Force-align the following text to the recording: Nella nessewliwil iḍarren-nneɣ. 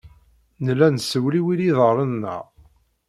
Nella 0.65 0.87
nessewliwil 0.89 1.59
iḍarren-nneɣ. 1.69 2.43